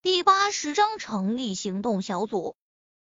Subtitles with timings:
[0.00, 2.54] 第八十章成立行动小组。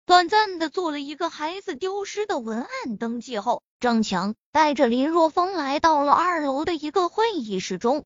[0.07, 8.05] 短暂的做了一个孩子丢失的文案登记后，张强带着林若风来到了二楼的一个会议室中。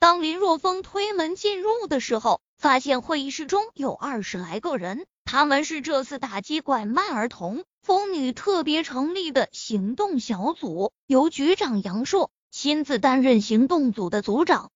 [0.00, 14.72] 当林若风推门进入的时候，发现会议室中有二十来个人，他们是这次打击拐卖儿童疯女特别成立的行动小组，由局长杨硕亲自担任行动组的组长。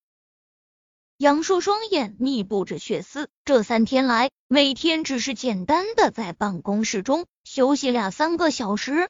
[1.18, 9.08] 杨硕双眼密布着血丝，这三天来，每天只是简单的在办公室中休息两三个小时。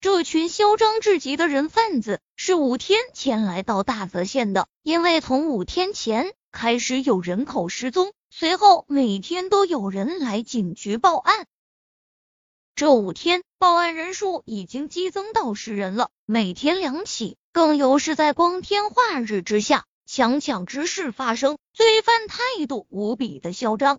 [0.00, 11.46] 这群嚣张至极的人贩子是五天前来到大泽县的，因为从五天前开始有人口失踪，随后每天都有人来警局报案。
[12.74, 19.84] 这五天报案人数已经激增到十人了，每天两起，更有是在光天化日之下。
[20.14, 23.98] 强抢之事发生，罪犯态度无比的嚣张。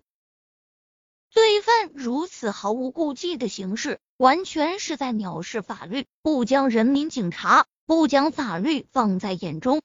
[1.28, 9.82] 罪犯如此毫无顾忌的行事，完全是在藐视法律，不将人民警察、不将法律放在眼中。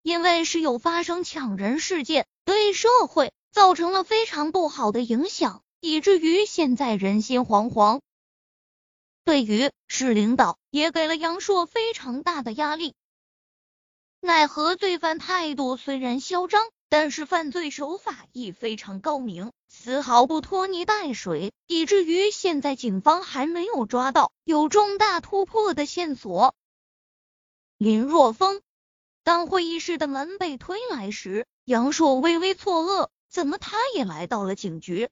[0.00, 8.00] 因为是有发生抢人事件，对社会造成了非常不好的影响，以至于现在人心惶惶。
[9.26, 12.94] 对于市领导，也给了杨硕非常大的压力。
[14.24, 26.54] 奈何罪犯态度虽然嚣张，但是犯罪手法亦非常高明，丝毫不拖泥带水，以至于现在警方还没有抓到有重大突破的线索。
[27.78, 28.60] 林若风，
[29.24, 35.08] 当会议室的门被推来时，杨硕微微错愕，怎么他也来到了警局？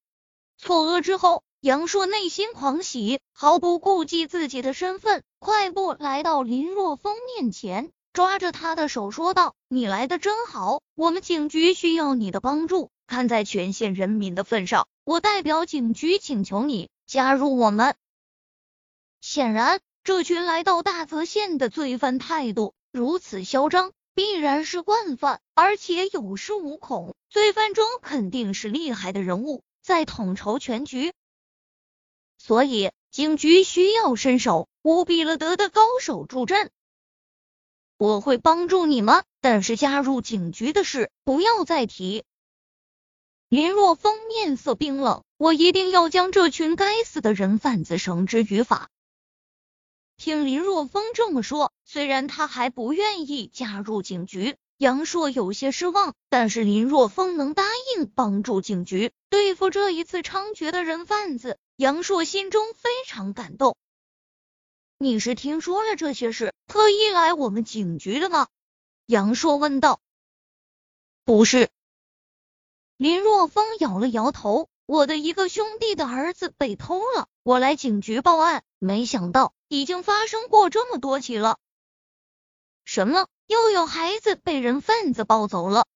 [0.57, 7.91] 错愕之后，杨硕内心狂喜，毫不顾忌自己的身份，快步来到林若风面前。
[8.13, 12.91] 抓着他的手说道：“你来的真好，我们警局需要你的帮助。
[13.07, 17.95] 看在全县人民的份上，我代表警局请求你加入我们。”
[19.21, 27.15] 显然，这群来到大泽县的罪犯态度如此嚣张，必然是惯犯，而且有恃无恐。
[27.29, 31.13] 罪犯中肯定是厉害的人物在统筹全局，
[32.39, 36.73] 所以警局需要身手无比了得的高手助阵。
[38.01, 42.25] 我会帮助你们，但是加入警局的事不要再提。
[43.51, 48.89] 林若风面色冰冷，我一定要将这群该死的人贩子绳之于法。
[50.17, 63.77] 听林若风这么说，虽然他还不愿意加入警局，杨硕有些失望，但是林若风能答应帮助警局对付这一次猖獗的人贩子，杨硕心中非常感动。
[65.03, 68.49] 你是听说了这些事，特意来我们警局的吗？
[69.07, 69.99] 杨硕问道。
[71.25, 71.71] 不是。
[72.99, 74.69] 林若风摇了摇头。
[74.85, 81.57] 我的一个兄弟的儿子被偷了，我来警局报案，没想到已经发生过这么多起了。
[82.85, 83.27] 什么？
[83.47, 85.87] 又有孩子被人贩子抱走了？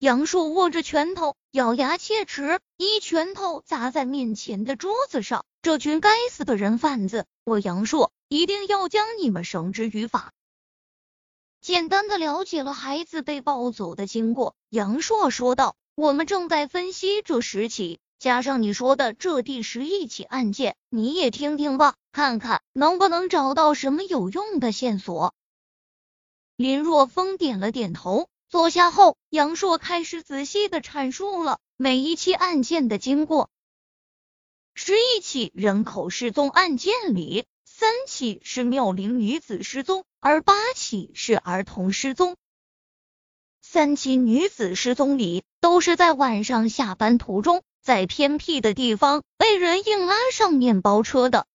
[0.00, 5.46] 杨硕握着拳头，咬牙切齿，一拳头砸在面前的桌子上。
[5.62, 8.12] 这群该死的人贩子，我杨硕。
[8.30, 10.32] 一定要将你们绳之于法。
[11.60, 25.34] 简单的了解了孩子被抱走的经过，杨硕说道：“我们正在分析这十起，加上你说的这第十一起案件，你也听听吧，看看能不能找到什么有用的线索。”
[26.54, 33.50] 林若风点了点头，坐下后，杨硕开始仔细的阐述了每一起案件的经过。
[34.72, 37.44] 十一起人口失踪案件里。
[37.80, 42.36] 三起是妙龄女子失踪，而八起是儿童失踪。
[43.62, 51.46] 三起女子失踪里，都是在晚上下班途中，在偏僻的地方被人硬拉上面包车的。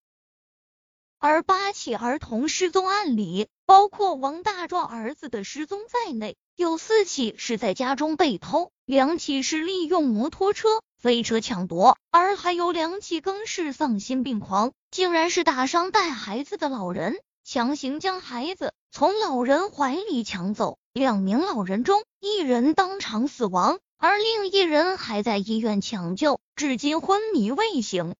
[1.19, 10.67] 而八起儿童失踪案里，包括王大壮儿子的失踪在内，有四起是在家中被偷，两起是利用摩托车。
[10.97, 20.79] 飞车抢夺，而还有两起更是丧心病狂，竟然是打伤带孩子的老人，强行将孩子从老人怀里抢走。
[20.93, 28.15] 两名老人中，一人当场死亡，而另一人还在医院抢救，至今昏迷未醒。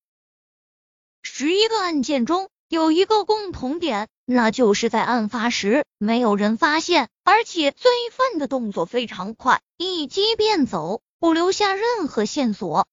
[1.23, 11.01] 十一个案件中有一个共同点，那就是在案发时没有人发现，而且罪犯的动作非常快，一击便走。
[11.17, 12.87] 不留下任何线索。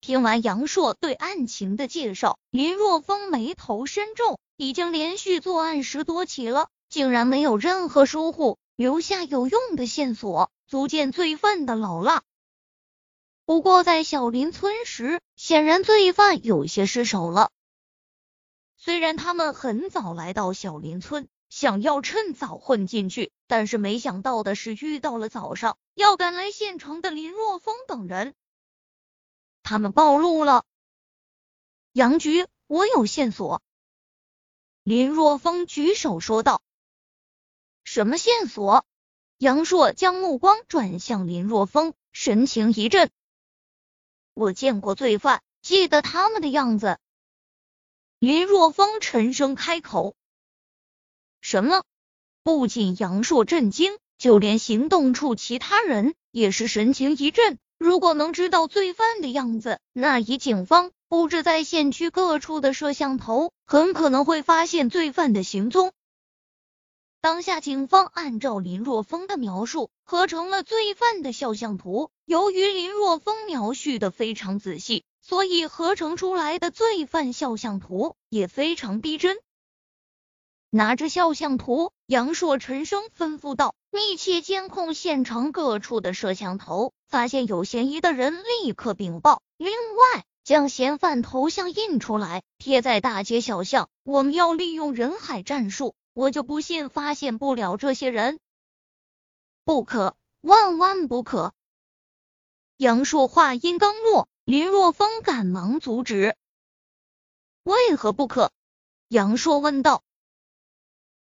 [0.00, 4.40] 听完杨硕对案情的介绍，林若风眉头深皱。
[4.56, 12.22] 已经连续作案十多起了，竟然没有任何疏忽，留下有用的线索，足见罪犯的老辣。
[13.44, 17.50] 不过在小林村时，显然罪犯有些失手了。
[18.84, 28.34] 虽然他们很早来到小林村，想要趁早混进去，但是没想到的是，遇到了早上要赶来县城的林若风等人。
[29.62, 30.66] 他们暴露了。
[31.92, 33.62] 杨局，我有线索。
[34.82, 36.60] 林若风举手说道
[37.84, 38.84] ：“什么线索？”
[39.38, 43.10] 杨硕将目光转向林若风，神情一震
[44.34, 46.98] ：“我见过罪犯，记得他们的样子。”
[48.24, 50.14] 林若风沉声开口
[51.42, 51.84] ：“什么？”
[52.42, 57.58] 不仅杨硕震惊，就连行动处其他人也是神情一震。
[57.76, 60.90] 如果能知道罪犯的样子，那以警方。
[61.06, 65.92] 布置在县区各处的摄像头，很可能会发现罪犯的行踪。
[67.20, 72.10] 当下警方按照林若风的描述合成了罪犯的肖像图。
[72.24, 79.38] 由于林若风描述的非常仔细，所以合成出来的罪犯肖像图也非常逼真。
[80.70, 89.42] 拿着肖像图，杨硕沉声吩咐道：“密切监控现场各处的摄像头，发现有嫌疑的人立刻禀报。
[89.56, 93.88] 另外。”将嫌犯头像印出来，贴在大街小巷。
[94.02, 98.38] 我们要利用人海战术，我就不信发现不了这些人。
[99.64, 101.54] 不可，万万不可！
[102.84, 106.36] 杨硕话音刚落，林若风赶忙阻止。
[107.62, 108.52] 为何不可？
[109.08, 110.02] 杨硕问道。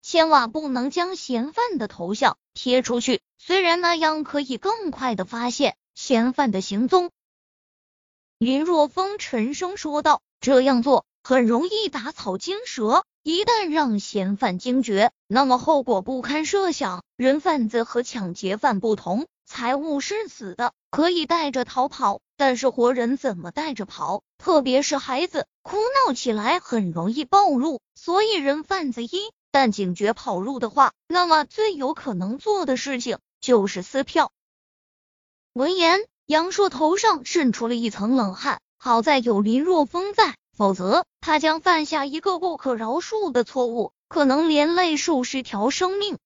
[0.04, 7.10] 千万不能将嫌犯的头像贴出去，虽然那样可以更快的发现嫌犯的行踪。
[8.38, 17.04] 林若风沉声说道：“这样做很容易打草惊蛇，一旦让嫌犯惊觉，那么后果不堪设想。
[17.16, 24.22] 人贩子和抢劫犯不同，财物是死的，可以带着逃跑，但是活人怎么带着跑？
[24.38, 27.80] 特别是孩子，哭闹起来很容易暴露。
[27.96, 34.32] 所以人贩子一旦警觉跑路的话，那么最有可能做的事情就是撕票。”
[35.54, 36.06] 闻言。
[36.28, 46.18] 杨硕头上渗出了一层冷汗，好在有林若风在，否则他将犯下一个不可饶恕的错误，可能连累数十条生命。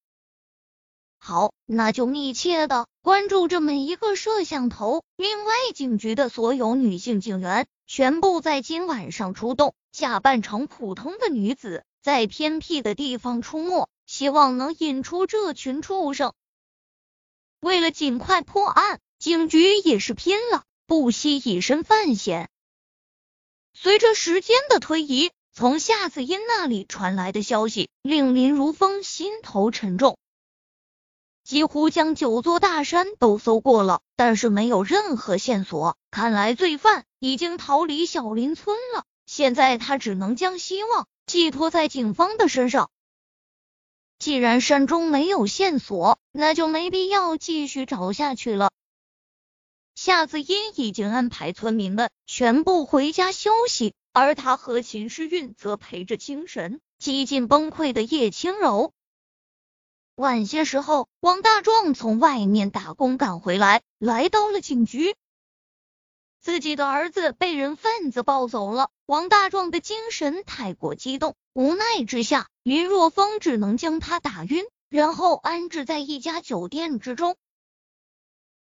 [1.24, 5.04] 好，那就密切的关注这么一个摄像头。
[5.16, 16.34] 另外，警局的所有女性警员全部在今晚上出动，假扮成普通的女子，在偏僻的地方出没，希望能引出这群畜生。
[17.60, 19.00] 为了尽快破案。
[19.20, 22.50] 警局也是拼了，不惜以身犯险。
[23.76, 30.18] 随着时间的推移，从夏子音那里传来的消息令林如风心头沉重，
[31.52, 35.98] 几乎将九座大山都搜过了，但是没有任何线索。
[36.10, 39.04] 看来罪犯已经逃离小林村了。
[39.26, 42.90] 现在他只能将希望寄托在警方的身上。
[44.18, 48.72] 既然山中没有线索，那就没必要继续找下去了。
[49.94, 58.94] 夏子音已经安排村民们全部回家休息，而他和秦诗韵则陪着精神几近崩溃的叶轻柔。
[60.22, 65.16] 晚些时候，王大壮从外面打工赶回来，来到了警局。
[66.40, 77.36] 自己的儿子被人贩子抱走了，王大壮的精神太过激动，无奈之下，林若风只能将他打晕，然后安置在一家酒店之中。